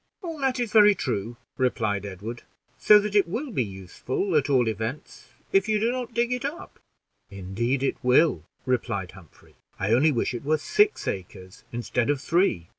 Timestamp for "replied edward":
1.59-2.41